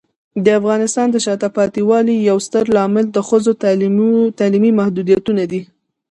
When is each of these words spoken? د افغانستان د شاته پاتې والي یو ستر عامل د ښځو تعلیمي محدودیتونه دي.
د 0.45 0.47
افغانستان 0.59 1.07
د 1.11 1.15
شاته 1.25 1.49
پاتې 1.57 1.81
والي 1.89 2.15
یو 2.29 2.37
ستر 2.47 2.63
عامل 2.81 3.05
د 3.11 3.17
ښځو 3.27 3.51
تعلیمي 4.41 4.71
محدودیتونه 4.79 5.43
دي. 5.51 5.61